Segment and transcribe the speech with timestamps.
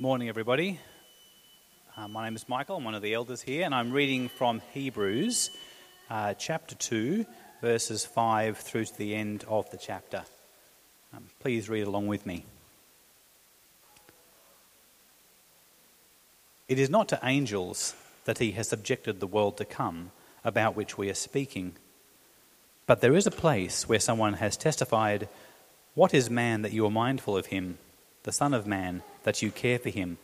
[0.00, 0.78] Morning, everybody.
[1.96, 2.76] Uh, my name is Michael.
[2.76, 5.50] I'm one of the elders here, and I'm reading from Hebrews
[6.08, 7.26] uh, chapter 2,
[7.60, 10.22] verses 5 through to the end of the chapter.
[11.12, 12.44] Um, please read along with me.
[16.68, 20.12] It is not to angels that he has subjected the world to come,
[20.44, 21.72] about which we are speaking.
[22.86, 25.28] But there is a place where someone has testified,
[25.94, 27.78] What is man that you are mindful of him,
[28.22, 29.02] the Son of Man?
[29.28, 30.16] that you care for him.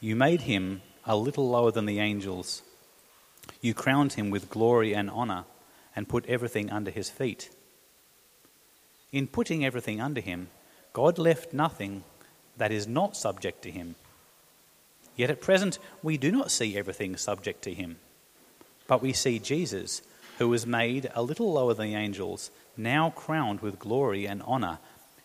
[0.00, 2.62] You made him a little lower than the angels.
[3.60, 5.44] You crowned him with glory and honor
[5.94, 7.50] and put everything under his feet.
[9.12, 10.48] In putting everything under him,
[10.94, 12.04] God left nothing
[12.56, 13.94] that is not subject to him.
[15.16, 17.96] Yet at present, we do not see everything subject to him.
[18.86, 20.00] But we see Jesus,
[20.38, 24.78] who was made a little lower than the angels, now crowned with glory and honor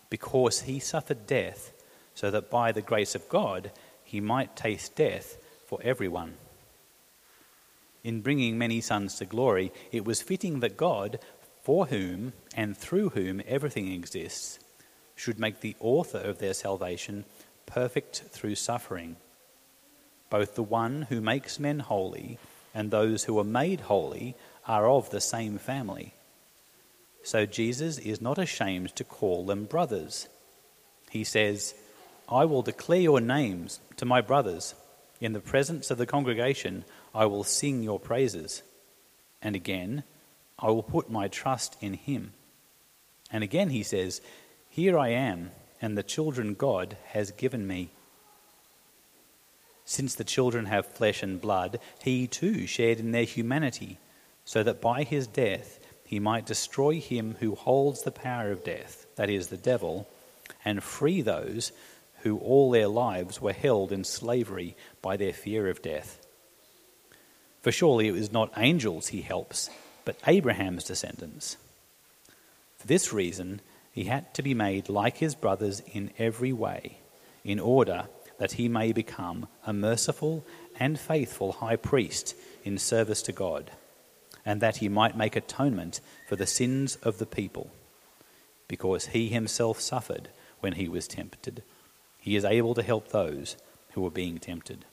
[0.10, 1.72] because he suffered death
[2.16, 3.72] so that by the grace of God
[4.04, 6.36] he might taste death for everyone.
[8.04, 11.20] In bringing many sons to glory, it was fitting that God,
[11.62, 14.60] for whom and through whom everything exists,
[15.16, 17.26] should make the author of their salvation
[17.66, 19.18] perfect through suffering.
[20.30, 22.38] Both the one who makes men holy
[22.74, 26.14] and those who are made holy are of the same family.
[27.28, 30.30] So Jesus is not ashamed to call them brothers.
[31.10, 31.76] He says,
[32.30, 34.76] I will declare your names to my brothers.
[35.20, 38.64] In the presence of the congregation, I will sing your praises.
[39.42, 40.06] And again,
[40.58, 42.32] I will put my trust in him.
[43.30, 44.22] And again, he says,
[44.70, 47.90] Here I am, and the children God has given me.
[49.84, 53.98] Since the children have flesh and blood, he too shared in their humanity,
[54.46, 59.06] so that by his death he might destroy him who holds the power of death,
[59.18, 60.08] that is, the devil,
[60.64, 61.74] and free those
[62.22, 66.26] who all their lives were held in slavery by their fear of death.
[67.62, 69.70] For surely it is not angels he helps,
[70.06, 71.58] but Abraham's descendants.
[72.78, 73.60] For this reason,
[73.92, 77.00] he had to be made like his brothers in every way,
[77.44, 80.46] in order that he may become a merciful
[80.80, 82.34] and faithful high priest
[82.64, 83.72] in service to God,
[84.48, 87.70] and that he might make atonement for the sins of the people,
[88.68, 90.30] because he himself suffered
[90.62, 91.62] when he was tempted
[92.28, 93.56] he is able to help those
[93.94, 94.84] who are being tempted.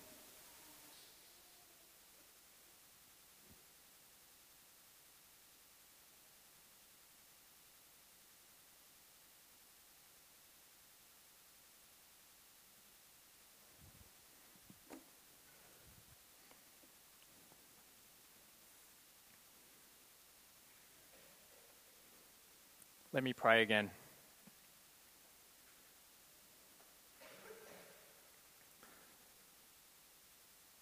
[23.24, 23.90] Let me pray again.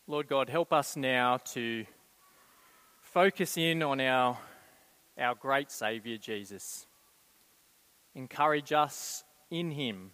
[0.08, 1.86] Lord God, help us now to
[3.00, 4.36] focus in on our,
[5.16, 6.88] our great Saviour, Jesus.
[8.16, 10.10] Encourage us in Him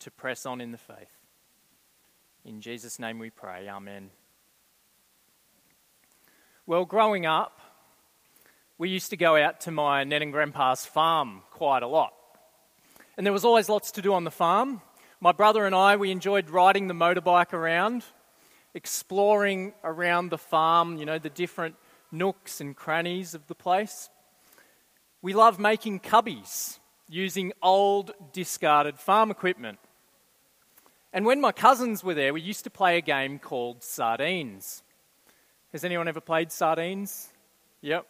[0.00, 1.18] to press on in the faith.
[2.44, 3.68] In Jesus' name we pray.
[3.68, 4.10] Amen.
[6.66, 7.60] Well, growing up,
[8.80, 12.14] we used to go out to my Ned and Grandpa's farm quite a lot.
[13.18, 14.80] And there was always lots to do on the farm.
[15.20, 18.04] My brother and I, we enjoyed riding the motorbike around
[18.72, 21.74] exploring around the farm, you know, the different
[22.10, 24.08] nooks and crannies of the place.
[25.20, 29.78] We love making cubbies using old, discarded farm equipment.
[31.12, 34.82] And when my cousins were there, we used to play a game called Sardines.
[35.72, 37.28] Has anyone ever played Sardines?
[37.82, 38.06] Yep.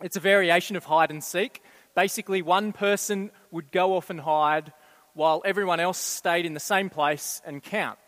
[0.00, 1.62] It's a variation of hide and seek.
[1.94, 4.72] Basically, one person would go off and hide
[5.14, 7.98] while everyone else stayed in the same place and count.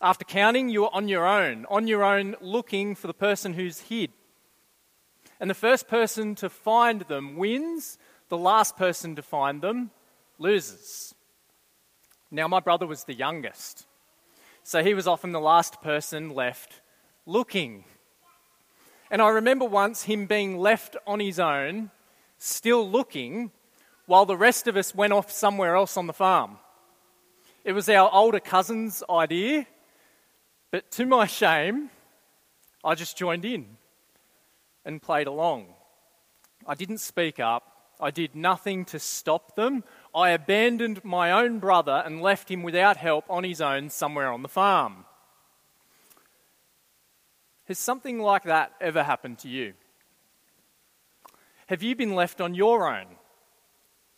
[0.00, 3.82] After counting, you are on your own, on your own looking for the person who's
[3.82, 4.10] hid.
[5.38, 9.92] And the first person to find them wins, the last person to find them
[10.38, 11.14] loses.
[12.32, 13.86] Now, my brother was the youngest,
[14.64, 16.80] so he was often the last person left
[17.26, 17.84] looking.
[19.12, 21.90] And I remember once him being left on his own,
[22.38, 23.50] still looking,
[24.06, 26.56] while the rest of us went off somewhere else on the farm.
[27.62, 29.66] It was our older cousin's idea,
[30.70, 31.90] but to my shame,
[32.82, 33.76] I just joined in
[34.82, 35.66] and played along.
[36.66, 37.64] I didn't speak up.
[38.00, 39.84] I did nothing to stop them.
[40.14, 44.40] I abandoned my own brother and left him without help on his own somewhere on
[44.40, 45.04] the farm.
[47.72, 49.72] Has something like that ever happened to you?
[51.68, 53.06] Have you been left on your own?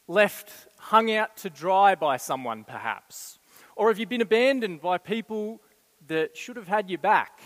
[0.09, 3.39] Left hung out to dry by someone, perhaps?
[3.77, 5.61] Or have you been abandoned by people
[6.09, 7.43] that should have had you back?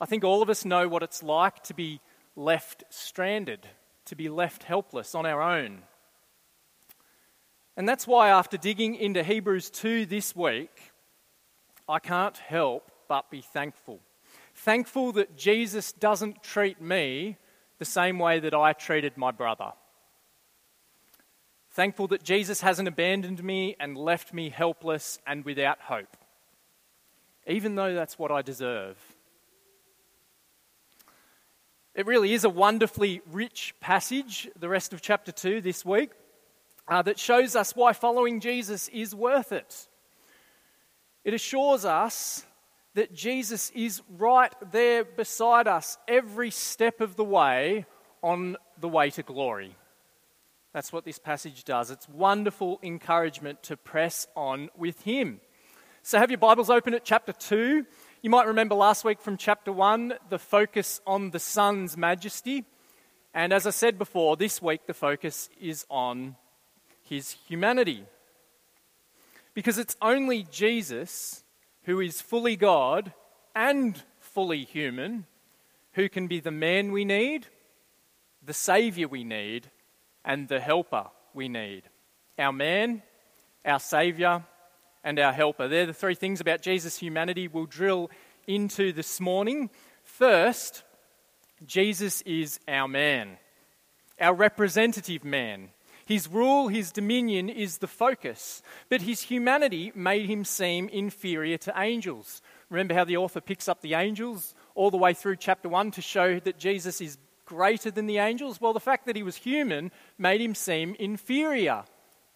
[0.00, 2.00] I think all of us know what it's like to be
[2.34, 3.68] left stranded,
[4.06, 5.82] to be left helpless on our own.
[7.76, 10.94] And that's why, after digging into Hebrews 2 this week,
[11.86, 14.00] I can't help but be thankful.
[14.54, 17.36] Thankful that Jesus doesn't treat me
[17.78, 19.72] the same way that I treated my brother.
[21.70, 26.16] Thankful that Jesus hasn't abandoned me and left me helpless and without hope,
[27.46, 28.98] even though that's what I deserve.
[31.94, 36.10] It really is a wonderfully rich passage, the rest of chapter 2 this week,
[36.88, 39.88] uh, that shows us why following Jesus is worth it.
[41.24, 42.44] It assures us
[42.94, 47.86] that Jesus is right there beside us every step of the way
[48.22, 49.76] on the way to glory.
[50.72, 51.90] That's what this passage does.
[51.90, 55.40] It's wonderful encouragement to press on with Him.
[56.02, 57.86] So, have your Bibles open at chapter 2.
[58.22, 62.64] You might remember last week from chapter 1 the focus on the Son's majesty.
[63.34, 66.36] And as I said before, this week the focus is on
[67.02, 68.04] His humanity.
[69.54, 71.41] Because it's only Jesus
[71.84, 73.12] who is fully God
[73.54, 75.26] and fully human
[75.92, 77.46] who can be the man we need,
[78.42, 79.70] the Saviour we need,
[80.24, 81.82] and the helper we need.
[82.38, 83.02] Our man,
[83.64, 84.44] our Saviour,
[85.04, 85.68] and our helper.
[85.68, 88.10] They're the three things about Jesus' humanity we'll drill
[88.46, 89.70] into this morning.
[90.02, 90.82] First,
[91.66, 93.36] Jesus is our man,
[94.20, 95.70] our representative man.
[96.04, 101.72] His rule, his dominion is the focus, but his humanity made him seem inferior to
[101.76, 102.42] angels.
[102.70, 106.02] Remember how the author picks up the angels all the way through chapter 1 to
[106.02, 108.60] show that Jesus is greater than the angels?
[108.60, 111.84] Well, the fact that he was human made him seem inferior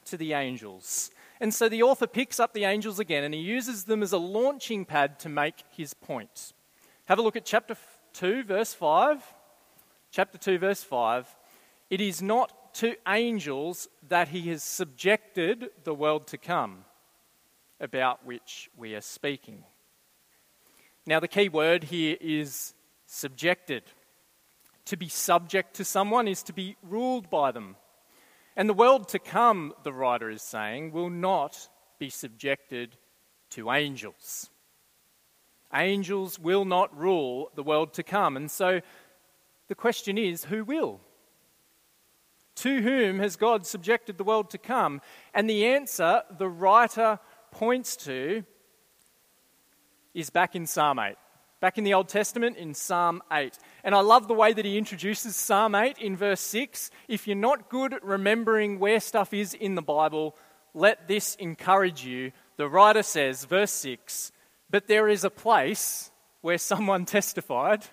[0.06, 1.10] to the angels.
[1.40, 4.19] And so the author picks up the angels again and he uses them as a
[4.19, 6.52] launching pad to make his point.
[7.06, 7.76] Have a look at chapter
[8.14, 9.22] 2, verse 5.
[10.10, 11.26] Chapter 2, verse 5.
[11.90, 16.84] It is not to angels that he has subjected the world to come,
[17.81, 19.64] about which we are speaking.
[21.06, 22.75] Now, the key word here is
[23.06, 23.82] subjected.
[24.87, 27.76] To be subject to someone is to be ruled by them.
[28.56, 31.69] And the world to come, the writer is saying, will not
[31.99, 32.96] be subjected
[33.50, 34.50] to angels.
[35.72, 38.37] Angels will not rule the world to come.
[38.37, 38.81] And so
[39.69, 41.00] the question is who will?
[42.56, 45.00] To whom has God subjected the world to come?
[45.35, 47.19] And the answer the writer
[47.50, 48.44] points to
[50.14, 51.17] is back in Psalm 8
[51.61, 53.58] back in the Old Testament in Psalm 8.
[53.82, 56.91] And I love the way that he introduces Psalm 8 in verse 6.
[57.08, 60.37] If you're not good at remembering where stuff is in the Bible,
[60.75, 62.32] let this encourage you.
[62.56, 64.32] The writer says, verse 6,
[64.70, 66.11] but there is a place
[66.41, 67.85] where someone testified.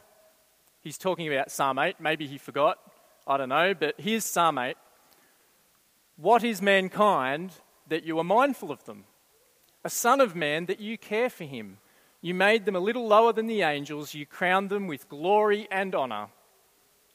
[0.81, 1.99] He's talking about Psalm 8.
[1.99, 2.77] Maybe he forgot.
[3.25, 3.73] I don't know.
[3.73, 4.75] But here's Psalm 8.
[6.17, 7.51] What is mankind
[7.87, 9.05] that you are mindful of them?
[9.83, 11.77] A son of man that you care for him.
[12.21, 14.13] You made them a little lower than the angels.
[14.13, 16.27] You crowned them with glory and honor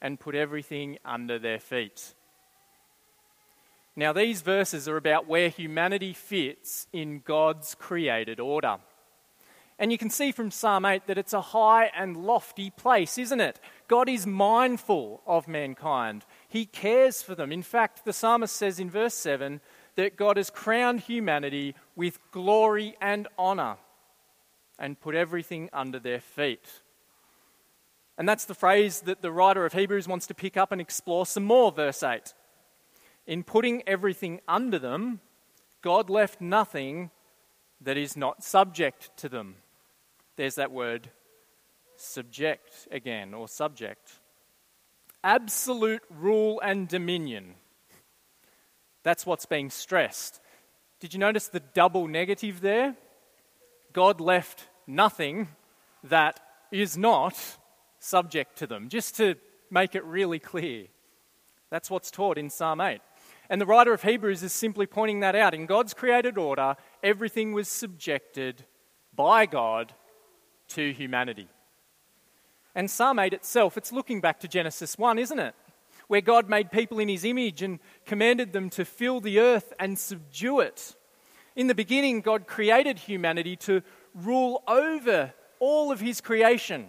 [0.01, 2.13] and put everything under their feet.
[3.95, 8.77] Now, these verses are about where humanity fits in God's created order.
[9.79, 13.39] And you can see from Psalm 8 that it's a high and lofty place, isn't
[13.39, 13.61] it?
[13.87, 17.53] God is mindful of mankind, He cares for them.
[17.53, 19.61] In fact, the psalmist says in verse 7
[19.95, 23.77] that God has crowned humanity with glory and honor
[24.77, 26.67] and put everything under their feet.
[28.17, 31.25] And that's the phrase that the writer of Hebrews wants to pick up and explore
[31.25, 32.33] some more, verse 8.
[33.25, 35.21] In putting everything under them,
[35.81, 37.11] God left nothing
[37.79, 39.55] that is not subject to them.
[40.39, 41.09] There's that word
[41.97, 44.09] subject again, or subject.
[45.21, 47.55] Absolute rule and dominion.
[49.03, 50.39] That's what's being stressed.
[51.01, 52.95] Did you notice the double negative there?
[53.91, 55.49] God left nothing
[56.05, 56.39] that
[56.71, 57.37] is not
[57.99, 59.35] subject to them, just to
[59.69, 60.85] make it really clear.
[61.69, 63.01] That's what's taught in Psalm 8.
[63.49, 65.53] And the writer of Hebrews is simply pointing that out.
[65.53, 68.63] In God's created order, everything was subjected
[69.13, 69.93] by God
[70.69, 71.47] to humanity.
[72.75, 75.55] And Psalm 8 itself, it's looking back to Genesis 1, isn't it?
[76.07, 79.97] Where God made people in his image and commanded them to fill the earth and
[79.97, 80.95] subdue it.
[81.55, 83.81] In the beginning, God created humanity to
[84.13, 86.87] rule over all of his creation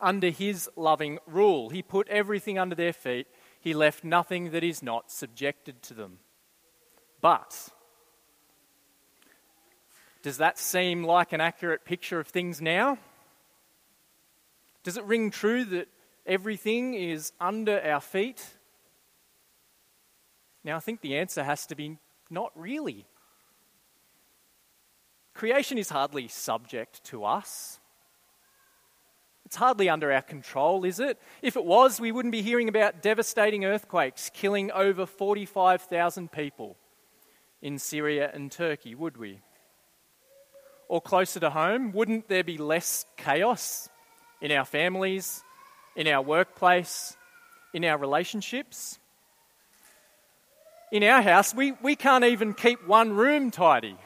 [0.00, 1.70] under his loving rule.
[1.70, 3.26] He put everything under their feet,
[3.60, 6.18] he left nothing that is not subjected to them.
[7.20, 7.70] But
[10.24, 12.96] Does that seem like an accurate picture of things now?
[14.82, 15.86] Does it ring true that
[16.24, 18.42] everything is under our feet?
[20.64, 21.98] Now, I think the answer has to be
[22.30, 23.04] not really.
[25.34, 27.78] Creation is hardly subject to us.
[29.44, 31.20] It's hardly under our control, is it?
[31.42, 36.78] If it was, we wouldn't be hearing about devastating earthquakes killing over 45,000 people
[37.60, 39.42] in Syria and Turkey, would we?
[40.88, 43.88] Or closer to home, wouldn't there be less chaos
[44.40, 45.42] in our families,
[45.96, 47.16] in our workplace,
[47.72, 48.98] in our relationships?
[50.92, 53.96] In our house, we, we can't even keep one room tidy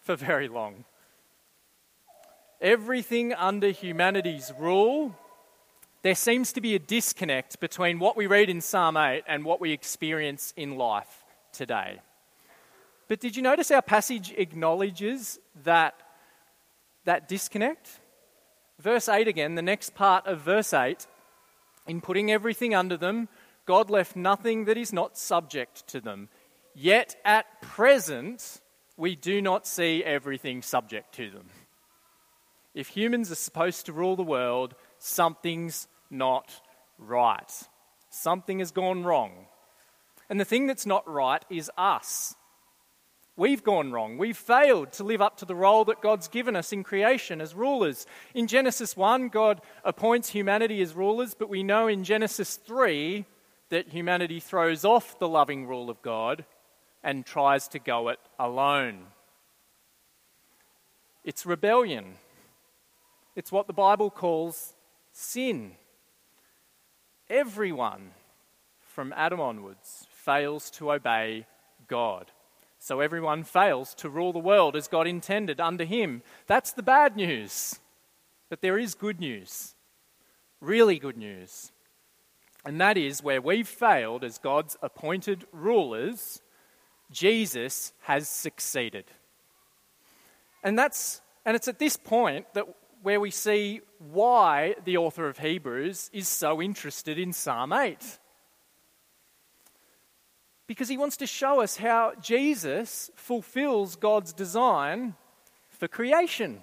[0.00, 0.84] for very long.
[2.60, 5.16] Everything under humanity's rule,
[6.02, 9.60] there seems to be a disconnect between what we read in Psalm 8 and what
[9.60, 12.00] we experience in life today.
[13.08, 15.94] But did you notice our passage acknowledges that,
[17.04, 18.00] that disconnect?
[18.78, 21.06] Verse 8 again, the next part of verse 8
[21.86, 23.28] in putting everything under them,
[23.66, 26.28] God left nothing that is not subject to them.
[26.74, 28.60] Yet at present,
[28.96, 31.48] we do not see everything subject to them.
[32.74, 36.50] If humans are supposed to rule the world, something's not
[36.98, 37.52] right.
[38.10, 39.46] Something has gone wrong.
[40.30, 42.34] And the thing that's not right is us.
[43.36, 44.18] We've gone wrong.
[44.18, 47.54] We've failed to live up to the role that God's given us in creation as
[47.54, 48.06] rulers.
[48.34, 53.24] In Genesis 1, God appoints humanity as rulers, but we know in Genesis 3
[53.70, 56.44] that humanity throws off the loving rule of God
[57.02, 59.06] and tries to go it alone.
[61.24, 62.16] It's rebellion.
[63.34, 64.74] It's what the Bible calls
[65.12, 65.72] sin.
[67.30, 68.10] Everyone
[68.80, 71.46] from Adam onwards fails to obey
[71.88, 72.30] God.
[72.82, 76.20] So everyone fails to rule the world as God intended under him.
[76.48, 77.78] That's the bad news.
[78.50, 79.76] But there is good news.
[80.60, 81.70] Really good news.
[82.64, 86.42] And that is where we've failed as God's appointed rulers,
[87.12, 89.04] Jesus has succeeded.
[90.64, 92.66] And that's and it's at this point that
[93.00, 98.18] where we see why the author of Hebrews is so interested in Psalm 8
[100.72, 105.14] because he wants to show us how Jesus fulfills God's design
[105.68, 106.62] for creation.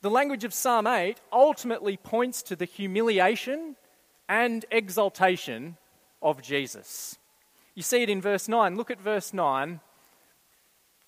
[0.00, 3.76] The language of Psalm 8 ultimately points to the humiliation
[4.30, 5.76] and exaltation
[6.22, 7.18] of Jesus.
[7.74, 8.76] You see it in verse 9.
[8.76, 9.78] Look at verse 9.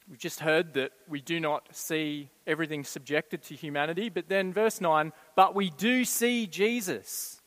[0.07, 4.79] We've just heard that we do not see everything subjected to humanity, but then verse
[4.79, 7.41] 9, but we do see Jesus,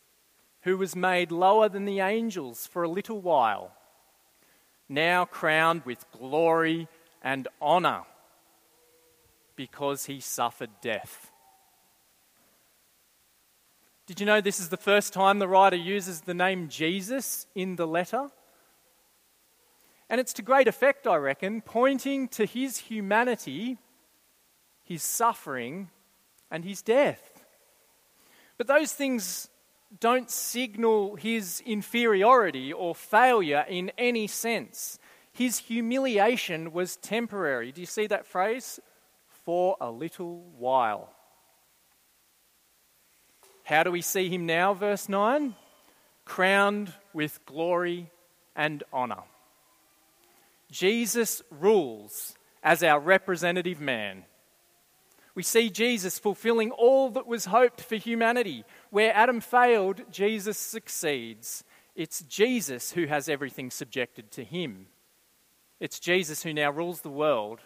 [0.61, 3.77] who was made lower than the angels for a little while
[4.89, 6.87] now crowned with glory
[7.21, 8.03] and honor
[9.55, 11.31] because he suffered death.
[14.05, 17.77] Did you know this is the first time the writer uses the name Jesus in
[17.77, 18.29] the letter?
[20.09, 23.77] And it's to great effect, I reckon, pointing to his humanity,
[24.83, 25.89] his suffering,
[26.51, 27.43] and his death.
[28.57, 29.49] But those things
[29.99, 34.99] don't signal his inferiority or failure in any sense.
[35.31, 37.71] His humiliation was temporary.
[37.71, 38.79] Do you see that phrase?
[39.45, 41.09] For a little while.
[43.63, 44.73] How do we see him now?
[44.73, 45.55] Verse 9
[46.25, 48.09] crowned with glory
[48.55, 49.23] and honor.
[50.71, 54.23] Jesus rules as our representative man.
[55.35, 58.63] We see Jesus fulfilling all that was hoped for humanity.
[58.93, 61.63] Where Adam failed, Jesus succeeds.
[61.95, 64.85] It's Jesus who has everything subjected to him.
[65.79, 67.61] It's Jesus who now rules the world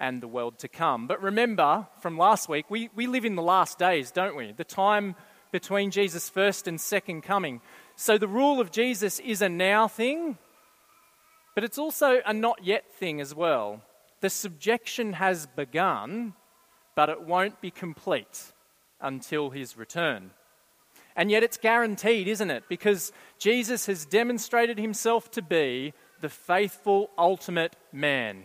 [0.00, 1.06] and the world to come.
[1.06, 4.50] But remember from last week, we, we live in the last days, don't we?
[4.50, 5.14] The time
[5.52, 7.60] between Jesus' first and second coming.
[7.94, 10.38] So the rule of Jesus is a now thing,
[11.54, 13.80] but it's also a not yet thing as well.
[14.22, 16.34] The subjection has begun,
[16.96, 18.54] but it won't be complete
[19.06, 20.32] until his return.
[21.14, 22.64] And yet it's guaranteed, isn't it?
[22.68, 28.44] Because Jesus has demonstrated himself to be the faithful ultimate man.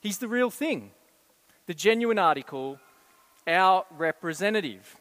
[0.00, 0.92] He's the real thing,
[1.66, 2.78] the genuine article,
[3.46, 4.96] our representative.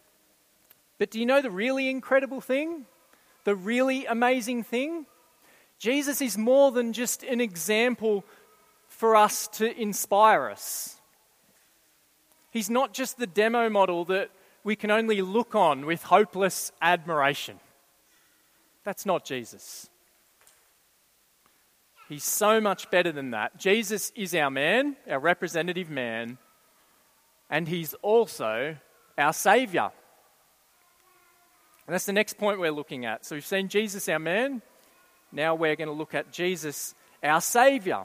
[0.98, 2.86] But do you know the really incredible thing?
[3.44, 5.06] The really amazing thing?
[5.80, 8.26] Jesus is more than just an example
[8.90, 10.96] for us to inspire us.
[12.52, 14.32] He's not just the demo model that
[14.68, 17.58] we can only look on with hopeless admiration.
[18.84, 19.90] That's not Jesus.
[22.10, 23.58] He's so much better than that.
[23.58, 26.38] Jesus is our man, our representative man,
[27.50, 28.76] and he's also
[29.18, 29.90] our Savior.
[31.88, 33.26] And that's the next point we're looking at.
[33.26, 34.62] So we've seen Jesus, our man.
[35.32, 36.94] Now we're going to look at Jesus,
[37.24, 38.04] our Savior.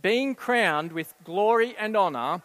[0.00, 2.40] Being crowned with glory and honor,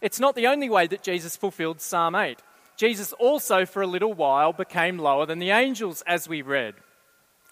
[0.00, 2.38] it's not the only way that Jesus fulfilled Psalm 8.
[2.78, 6.74] Jesus also, for a little while, became lower than the angels, as we read.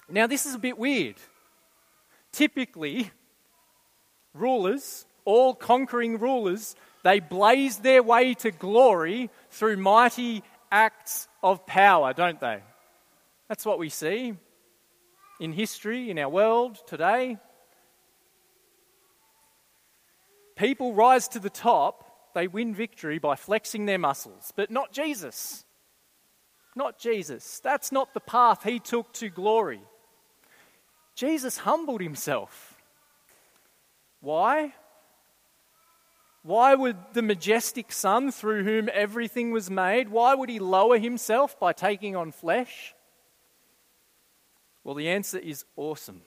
[0.08, 1.16] Now, this is a bit weird.
[2.30, 3.10] Typically,
[4.32, 12.12] rulers, all conquering rulers, they blaze their way to glory through mighty acts of power,
[12.12, 12.60] don't they?
[13.48, 14.34] That's what we see
[15.40, 17.36] in history, in our world today.
[20.54, 22.05] People rise to the top
[22.36, 25.64] they win victory by flexing their muscles, but not Jesus.
[26.76, 27.60] Not Jesus.
[27.60, 29.80] That's not the path he took to glory.
[31.14, 32.82] Jesus humbled himself.
[34.20, 34.74] Why?
[36.42, 41.58] Why would the majestic Son, through whom everything was made, why would he lower himself
[41.58, 42.94] by taking on flesh?
[44.84, 46.20] Well, the answer is awesome.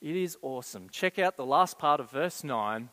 [0.00, 0.88] It is awesome.
[0.90, 2.88] Check out the last part of verse 9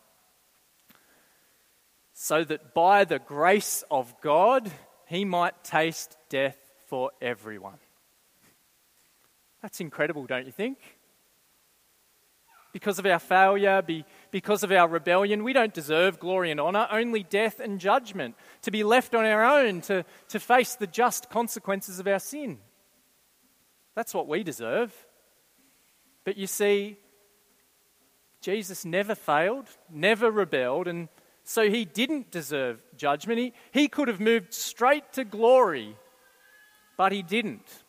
[2.20, 4.72] so that by the grace of God
[5.06, 6.58] he might taste death
[6.88, 7.78] for everyone.
[9.62, 10.80] That's incredible, don't you think?
[12.74, 13.84] Because of our failure,
[14.32, 18.34] because of our rebellion, we don't deserve glory and honour, only death and judgment,
[18.64, 22.58] to be left on our own to, to face the just consequences of our sin.
[23.94, 24.92] That's what we deserve.
[26.26, 26.98] But you see,
[28.42, 31.10] Jesus never failed, never rebelled, and
[31.50, 33.40] so he didn't deserve judgment.
[33.40, 35.96] He, he could have moved straight to glory,
[36.98, 37.86] but he didn't.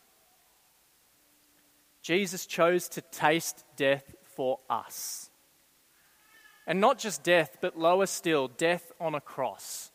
[2.01, 5.29] Jesus chose to taste death for us.
[6.69, 9.91] And not just death, but lower still, death on a cross.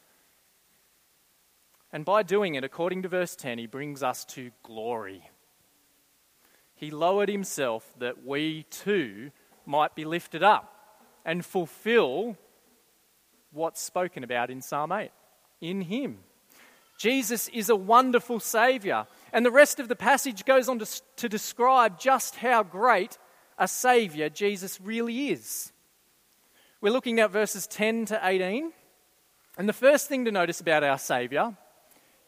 [1.93, 5.29] And by doing it, according to verse 10, he brings us to glory.
[6.75, 9.31] He lowered himself that we too
[9.65, 12.35] might be lifted up and fulfill
[13.53, 15.11] what's spoken about in Psalm 8
[15.61, 16.19] in Him.
[16.97, 19.07] Jesus is a wonderful Saviour.
[19.31, 23.17] And the rest of the passage goes on to, to describe just how great
[23.57, 25.71] a Saviour Jesus really is.
[26.81, 28.71] We're looking at verses 10 to 18.
[29.57, 31.55] And the first thing to notice about our Saviour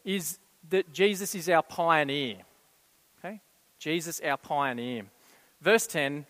[0.04, 0.38] is
[0.70, 2.38] that Jesus is our pioneer.
[3.18, 3.40] Okay?
[3.78, 5.04] Jesus, our pioneer.
[5.60, 6.26] Verse 10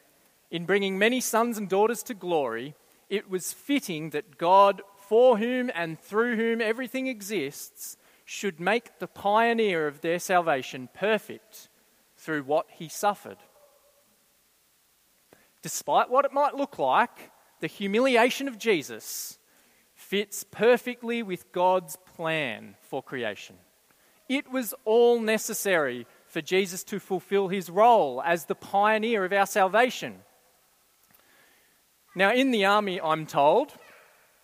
[0.50, 2.74] In bringing many sons and daughters to glory,
[3.08, 9.06] it was fitting that God, for whom and through whom everything exists, should make the
[9.06, 11.68] pioneer of their salvation perfect
[12.16, 13.38] through what he suffered.
[15.62, 19.38] Despite what it might look like, the humiliation of Jesus
[19.94, 23.56] fits perfectly with God's plan for creation.
[24.28, 29.46] It was all necessary for Jesus to fulfill his role as the pioneer of our
[29.46, 30.16] salvation.
[32.16, 33.74] Now, in the army, I'm told,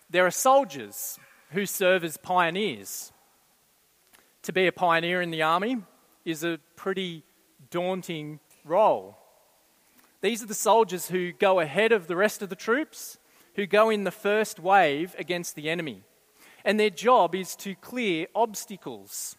[0.07, 1.17] there are soldiers
[1.53, 3.11] who serve as pioneers.
[4.43, 5.77] To be a pioneer in the army
[6.23, 7.23] is a pretty
[7.71, 9.17] daunting role.
[10.21, 13.17] These are the soldiers who go ahead of the rest of the troops,
[13.55, 16.03] who go in the first wave against the enemy.
[16.63, 19.35] And their job is to clear obstacles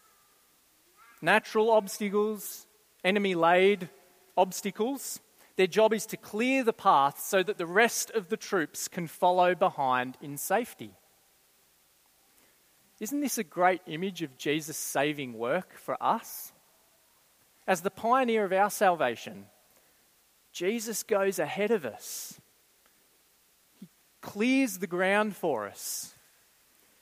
[1.22, 2.66] natural obstacles,
[3.04, 3.88] enemy laid
[4.36, 5.20] obstacles.
[5.56, 9.06] Their job is to clear the path so that the rest of the troops can
[9.06, 10.94] follow behind in safety.
[13.00, 16.52] Isn't this a great image of Jesus' saving work for us?
[17.66, 19.46] As the pioneer of our salvation,
[20.52, 22.40] Jesus goes ahead of us.
[23.80, 23.88] He
[24.20, 26.14] clears the ground for us,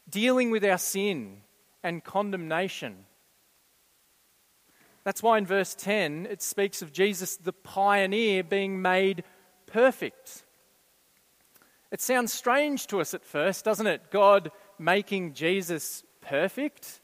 [0.08, 1.42] dealing with our sin
[1.82, 3.06] and condemnation
[5.04, 9.24] that's why in verse 10 it speaks of Jesus, the pioneer, being made
[9.66, 10.44] perfect.
[11.90, 14.10] It sounds strange to us at first, doesn't it?
[14.10, 17.00] God making Jesus perfect.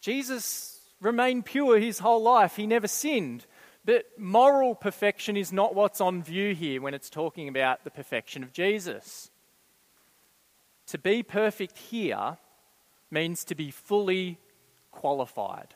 [0.00, 3.46] Jesus remained pure his whole life, he never sinned.
[3.84, 8.42] But moral perfection is not what's on view here when it's talking about the perfection
[8.42, 9.30] of Jesus.
[10.86, 12.38] To be perfect here
[13.10, 14.38] means to be fully
[14.90, 15.74] qualified.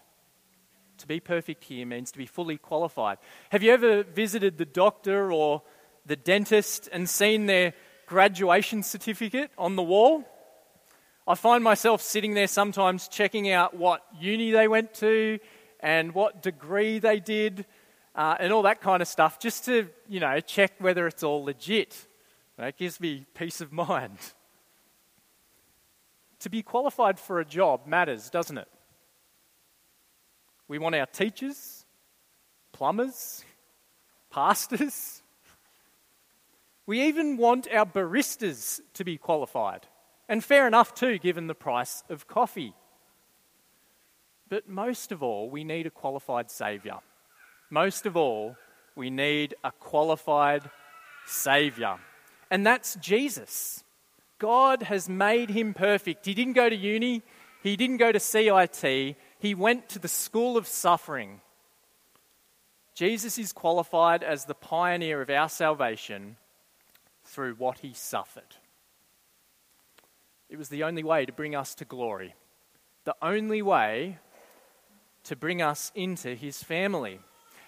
[0.98, 3.18] To be perfect here means to be fully qualified.
[3.50, 5.62] Have you ever visited the doctor or
[6.06, 7.72] the dentist and seen their
[8.06, 10.24] graduation certificate on the wall?
[11.26, 15.38] I find myself sitting there sometimes checking out what uni they went to
[15.80, 17.64] and what degree they did.
[18.18, 21.44] uh, and all that kind of stuff, just to, you know, check whether it's all
[21.44, 22.06] legit.
[22.56, 24.18] That gives me peace of mind.
[26.40, 28.68] To be qualified for a job matters, doesn't it?
[30.68, 31.86] We want our teachers,
[32.72, 33.44] plumbers,
[34.30, 35.22] pastors.
[36.86, 39.86] We even want our baristas to be qualified.
[40.28, 42.74] And fair enough, too, given the price of coffee.
[44.48, 47.00] But most of all, we need a qualified Saviour.
[47.70, 48.56] Most of all,
[48.94, 50.70] we need a qualified
[51.26, 51.98] Saviour.
[52.50, 53.84] And that's Jesus.
[54.38, 56.24] God has made him perfect.
[56.24, 57.22] He didn't go to uni,
[57.62, 61.40] he didn't go to CIT, he went to the school of suffering.
[62.94, 66.36] Jesus is qualified as the pioneer of our salvation
[67.24, 68.56] through what he suffered.
[70.48, 72.34] It was the only way to bring us to glory,
[73.04, 74.18] the only way
[75.24, 77.20] to bring us into his family.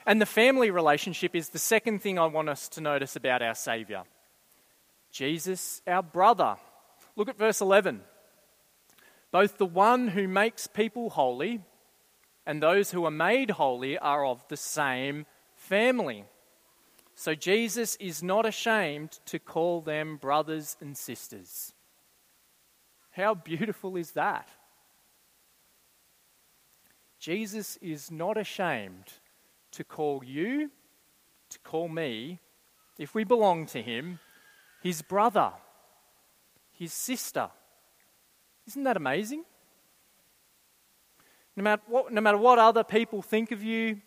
[0.06, 3.54] And the family relationship is the second thing I want us to notice about our
[3.54, 4.04] Saviour.
[5.12, 6.56] Jesus, our brother.
[7.16, 8.00] Look at verse 11.
[9.33, 11.61] Both the one who makes people holy
[12.47, 16.25] and those who are made holy are of the same family.
[17.14, 21.75] So Jesus is not ashamed to call them brothers and sisters.
[23.11, 24.49] How beautiful is that?
[27.19, 29.12] Jesus is not ashamed
[29.73, 30.71] to call you,
[31.51, 32.40] to call me,
[32.99, 34.19] if we belong to him,
[34.83, 35.53] his brother,
[36.73, 37.51] his sister.
[38.70, 39.42] Isn't that amazing?
[41.56, 44.00] No matter, what, no matter what other people think of you,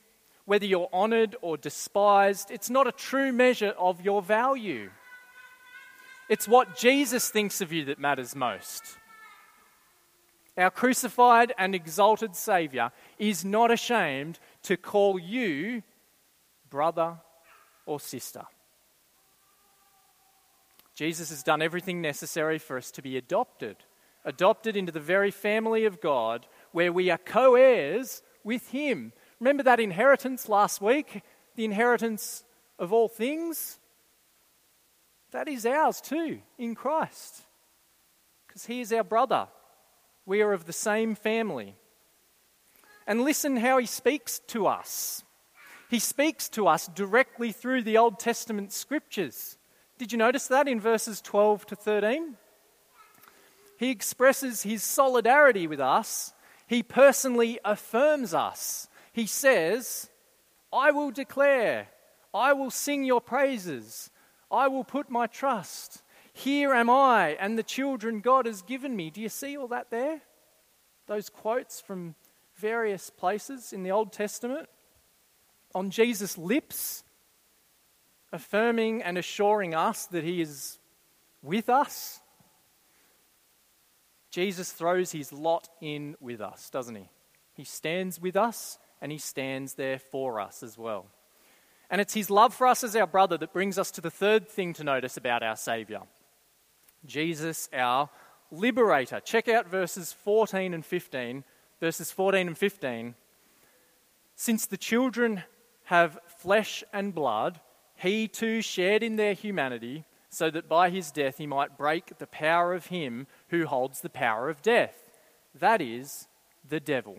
[0.46, 4.90] whether you're honored or despised, it's not a true measure of your value.
[6.30, 8.98] It's what Jesus thinks of you that matters most.
[10.58, 15.84] Our crucified and exalted Saviour is not ashamed to call you
[16.70, 17.18] brother
[17.86, 18.44] or sister.
[20.96, 23.76] Jesus has done everything necessary for us to be adopted,
[24.26, 29.14] adopted into the very family of God, where we are co heirs with Him.
[29.40, 31.22] Remember that inheritance last week?
[31.56, 32.44] The inheritance
[32.80, 33.80] of all things?
[35.32, 37.42] That is ours too in Christ,
[38.48, 39.48] because He is our brother.
[40.26, 41.76] We are of the same family.
[43.06, 45.24] And listen how He speaks to us.
[45.90, 49.58] He speaks to us directly through the Old Testament scriptures.
[49.98, 52.36] Did you notice that in verses 12 to 13?
[53.84, 56.34] He expresses his solidarity with us.
[56.68, 58.88] He personally affirms us.
[59.12, 60.10] He says,
[60.72, 61.90] I will declare,
[62.34, 64.10] I will sing your praises,
[64.50, 66.02] I will put my trust.
[66.32, 69.10] Here am I and the children God has given me.
[69.10, 70.22] Do you see all that there?
[71.08, 72.16] Those quotes from
[72.56, 74.70] various places in the Old Testament.
[75.76, 77.04] On Jesus' lips,
[78.32, 80.80] affirming and assuring us that He is
[81.42, 82.22] with us,
[84.34, 87.08] Jesus throws his lot in with us, doesn't he?
[87.54, 91.06] He stands with us and he stands there for us as well.
[91.88, 94.50] And it's his love for us as our brother that brings us to the third
[94.50, 96.02] thing to notice about our Saviour
[97.06, 98.10] Jesus, our
[98.50, 99.20] liberator.
[99.20, 101.44] Check out verses 14 and 15.
[101.80, 103.14] Verses 14 and 15.
[104.36, 105.44] Since the children
[105.84, 107.60] have flesh and blood,
[107.98, 112.26] he too shared in their humanity, so that by his death he might break the
[112.26, 114.96] power of him who holds the power of death,
[115.54, 116.28] that is,
[116.68, 117.18] the devil,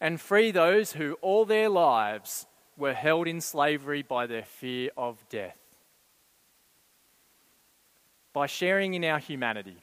[0.00, 2.46] and free those who all their lives
[2.78, 5.58] were held in slavery by their fear of death.
[8.32, 9.76] By sharing in our humanity,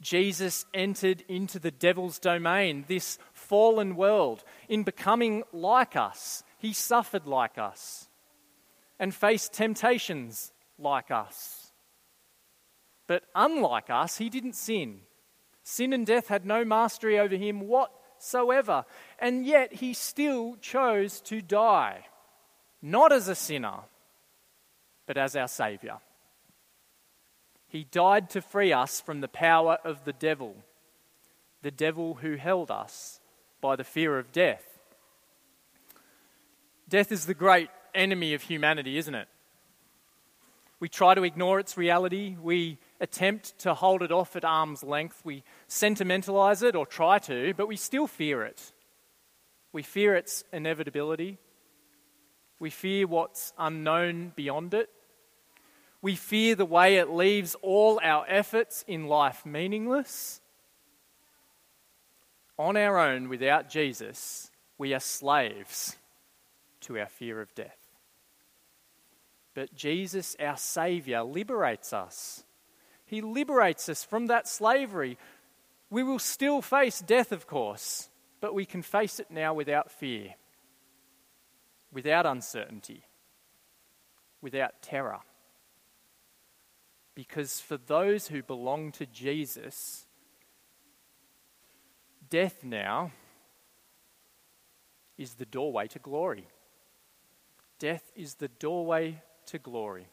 [0.00, 4.44] Jesus entered into the devil's domain, this fallen world.
[4.70, 8.08] In becoming like us, he suffered like us
[8.98, 11.63] and faced temptations like us.
[13.06, 15.00] But unlike us, he didn't sin.
[15.62, 18.84] Sin and death had no mastery over him whatsoever.
[19.18, 22.06] And yet he still chose to die,
[22.80, 23.80] not as a sinner,
[25.06, 26.00] but as our Saviour.
[27.68, 30.54] He died to free us from the power of the devil,
[31.62, 33.20] the devil who held us
[33.60, 34.64] by the fear of death.
[36.88, 39.28] Death is the great enemy of humanity, isn't it?
[40.84, 42.36] We try to ignore its reality.
[42.38, 45.22] We attempt to hold it off at arm's length.
[45.24, 48.70] We sentimentalize it or try to, but we still fear it.
[49.72, 51.38] We fear its inevitability.
[52.58, 54.90] We fear what's unknown beyond it.
[56.02, 60.42] We fear the way it leaves all our efforts in life meaningless.
[62.58, 65.96] On our own, without Jesus, we are slaves
[66.82, 67.83] to our fear of death.
[69.54, 72.44] But Jesus, our Saviour, liberates us.
[73.06, 75.16] He liberates us from that slavery.
[75.90, 80.34] We will still face death, of course, but we can face it now without fear,
[81.92, 83.04] without uncertainty,
[84.40, 85.20] without terror.
[87.14, 90.06] Because for those who belong to Jesus,
[92.28, 93.12] death now
[95.16, 96.48] is the doorway to glory.
[97.78, 100.06] Death is the doorway to glory.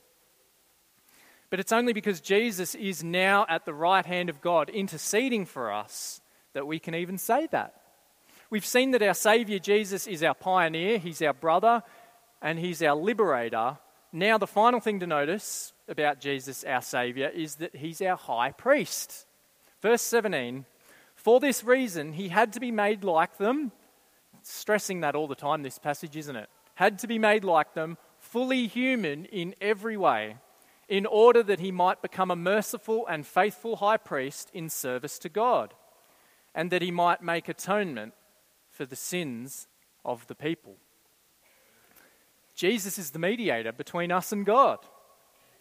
[1.49, 5.71] But it's only because Jesus is now at the right hand of God interceding for
[5.71, 6.21] us
[6.53, 7.75] that we can even say that.
[8.49, 11.83] We've seen that our Saviour Jesus is our pioneer, He's our brother,
[12.41, 13.77] and He's our liberator.
[14.13, 18.51] Now, the final thing to notice about Jesus, our Saviour, is that He's our high
[18.51, 19.25] priest.
[19.81, 20.65] Verse 17
[21.15, 23.71] For this reason, He had to be made like them.
[24.43, 26.49] Stressing that all the time, this passage, isn't it?
[26.75, 27.97] Had to be made like them,
[28.31, 30.37] fully human in every way,
[30.87, 35.27] in order that he might become a merciful and faithful high priest in service to
[35.27, 35.73] God,
[36.55, 38.13] and that he might make atonement
[38.69, 39.67] for the sins
[40.05, 40.77] of the people.
[42.55, 44.79] Jesus is the mediator between us and God.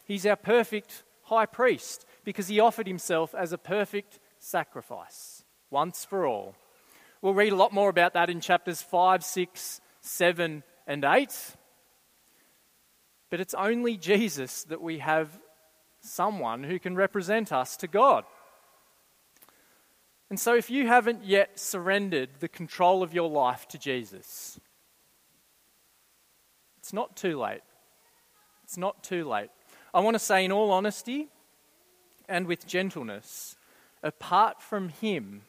[0.05, 6.25] He's our perfect high priest because he offered himself as a perfect sacrifice once for
[6.25, 6.55] all.
[7.21, 11.57] We'll read a lot more about that in chapters 5, 6, 7, and 8.
[13.31, 15.39] But it's only Jesus that we have
[16.01, 18.25] someone who can represent us to God.
[20.29, 24.61] And so, if you haven't yet surrendered the control of your life to Jesus,
[26.79, 27.63] it's not too late.
[28.65, 29.51] It's not too late.
[29.93, 31.29] I want to say, in all honesty
[32.29, 33.57] and with gentleness,
[34.05, 35.43] apart from Him,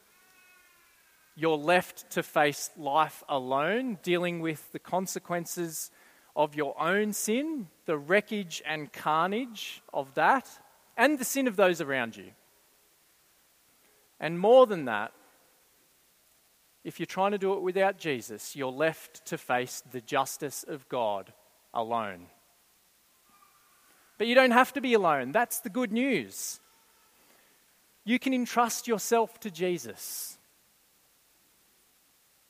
[1.35, 5.91] you're left to face life alone, dealing with the consequences
[6.35, 10.47] of your own sin, the wreckage and carnage of that,
[10.97, 12.31] and the sin of those around you.
[14.19, 15.11] And more than that,
[16.83, 20.87] if you're trying to do it without Jesus, you're left to face the justice of
[20.89, 21.31] God
[21.73, 22.27] alone.
[24.17, 25.31] But you don't have to be alone.
[25.31, 26.59] That's the good news.
[28.03, 30.37] You can entrust yourself to Jesus.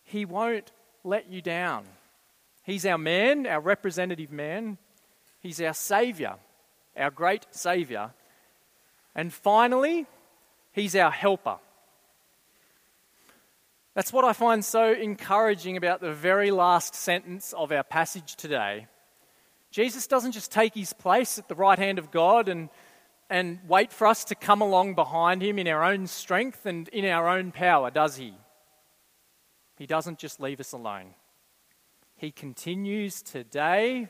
[0.04, 0.72] He won't
[1.04, 1.86] let you down.
[2.64, 4.78] He's our man, our representative man.
[5.40, 6.36] He's our Saviour,
[6.96, 8.14] our great Saviour.
[9.16, 10.06] And finally,
[10.72, 11.58] He's our helper.
[13.94, 18.88] That's what I find so encouraging about the very last sentence of our passage today.
[19.70, 22.70] Jesus doesn't just take his place at the right hand of God and,
[23.30, 27.06] and wait for us to come along behind him in our own strength and in
[27.06, 28.34] our own power, does he?
[29.78, 31.14] He doesn't just leave us alone.
[32.22, 34.08] He continues today.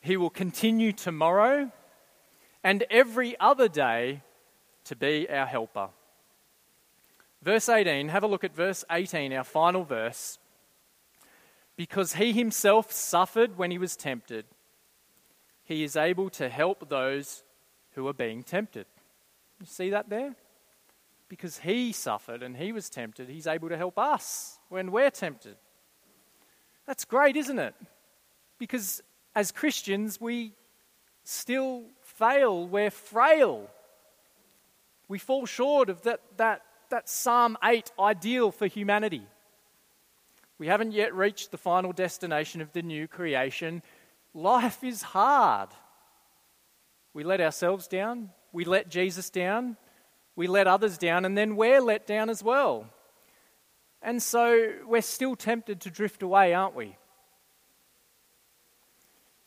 [0.00, 1.72] He will continue tomorrow
[2.62, 4.20] and every other day
[4.84, 5.88] to be our helper.
[7.40, 10.38] Verse 18, have a look at verse 18, our final verse.
[11.74, 14.44] Because he himself suffered when he was tempted,
[15.64, 17.44] he is able to help those
[17.92, 18.84] who are being tempted.
[19.58, 20.36] You see that there?
[21.30, 25.56] Because he suffered and he was tempted, he's able to help us when we're tempted.
[26.88, 27.74] That's great, isn't it?
[28.58, 29.02] Because
[29.34, 30.54] as Christians, we
[31.22, 32.66] still fail.
[32.66, 33.68] We're frail.
[35.06, 39.26] We fall short of that, that, that Psalm 8 ideal for humanity.
[40.58, 43.82] We haven't yet reached the final destination of the new creation.
[44.32, 45.68] Life is hard.
[47.12, 49.76] We let ourselves down, we let Jesus down,
[50.36, 52.88] we let others down, and then we're let down as well.
[54.02, 56.96] And so we're still tempted to drift away, aren't we?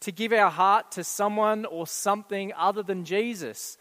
[0.02, 3.78] To give our heart to someone or something other than Jesus.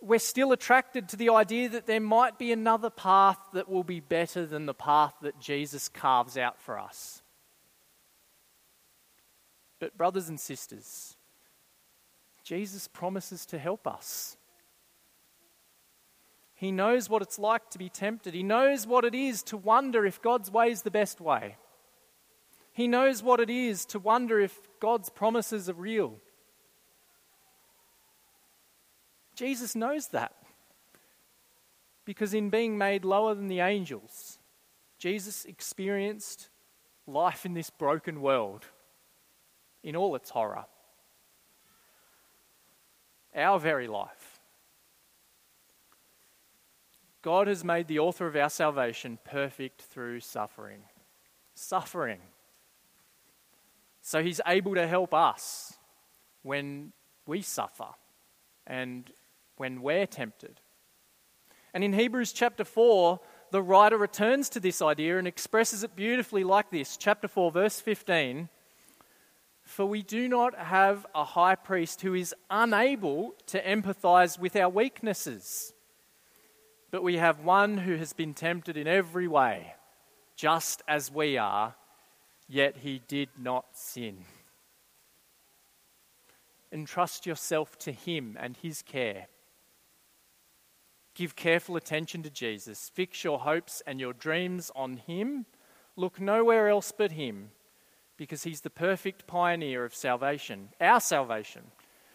[0.00, 4.00] We're still attracted to the idea that there might be another path that will be
[4.00, 7.22] better than the path that Jesus carves out for us.
[9.80, 11.16] But, brothers and sisters,
[12.44, 14.36] Jesus promises to help us.
[16.58, 18.34] He knows what it's like to be tempted.
[18.34, 21.54] He knows what it is to wonder if God's way is the best way.
[22.72, 26.16] He knows what it is to wonder if God's promises are real.
[29.36, 30.34] Jesus knows that.
[32.04, 34.40] Because in being made lower than the angels,
[34.98, 36.48] Jesus experienced
[37.06, 38.64] life in this broken world
[39.84, 40.64] in all its horror.
[43.32, 44.17] Our very life.
[47.22, 50.82] God has made the author of our salvation perfect through suffering.
[51.54, 52.20] Suffering.
[54.00, 55.76] So he's able to help us
[56.42, 56.92] when
[57.26, 57.88] we suffer
[58.66, 59.10] and
[59.56, 60.60] when we're tempted.
[61.74, 66.44] And in Hebrews chapter 4, the writer returns to this idea and expresses it beautifully
[66.44, 66.96] like this.
[66.96, 68.48] Chapter 4, verse 15
[69.62, 74.68] For we do not have a high priest who is unable to empathize with our
[74.68, 75.72] weaknesses,
[76.90, 79.74] but we have one who has been tempted in every way,
[80.36, 81.74] just as we are,
[82.48, 84.24] yet he did not sin.
[86.72, 89.26] Entrust yourself to him and his care.
[91.18, 92.92] Give careful attention to Jesus.
[92.94, 95.46] Fix your hopes and your dreams on Him.
[95.96, 97.50] Look nowhere else but Him,
[98.16, 101.72] because He's the perfect pioneer of salvation, our salvation,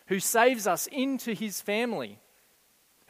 [0.08, 2.20] who saves us into His family,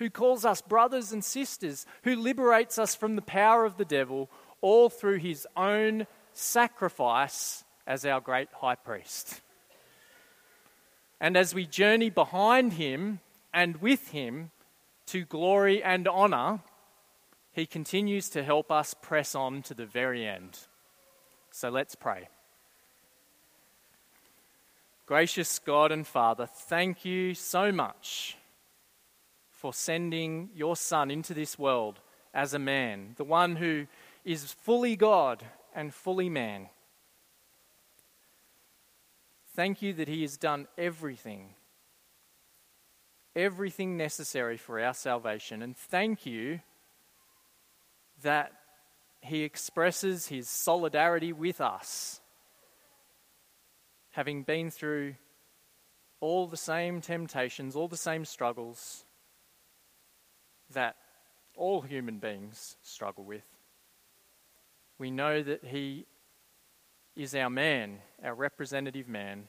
[0.04, 4.30] who calls us brothers and sisters, who liberates us from the power of the devil,
[4.62, 9.42] all through His own sacrifice as our great high priest.
[11.22, 13.22] And as we journey behind Him
[13.54, 14.52] and with Him,
[15.08, 16.60] to glory and honor,
[17.52, 20.60] he continues to help us press on to the very end.
[21.52, 22.30] So let's pray.
[25.06, 28.38] Gracious God and Father, thank you so much
[29.63, 32.02] for sending your Son into this world
[32.34, 33.88] as a man, the one who
[34.26, 35.41] is fully God
[35.73, 36.67] and fully man.
[39.56, 41.56] Thank you that he has done everything
[43.36, 45.62] everything necessary for our salvation.
[45.63, 46.60] And thank you
[48.21, 48.52] that
[49.21, 52.21] He expresses His solidarity with us,
[54.12, 55.15] having been through
[56.19, 59.06] all the same temptations, all the same struggles
[60.74, 60.96] that
[61.56, 63.44] all human beings struggle with.
[64.98, 66.06] We know that He
[67.16, 69.48] is our man, our representative man,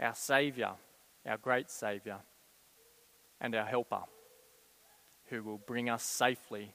[0.00, 0.74] our Saviour,
[1.26, 2.18] our great Saviour
[3.40, 4.02] and our helper,
[5.26, 6.72] who will bring us safely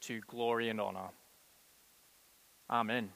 [0.00, 1.10] to glory and honor.
[2.70, 3.10] Amen.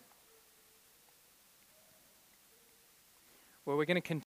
[3.64, 4.31] Well, we're going to continue.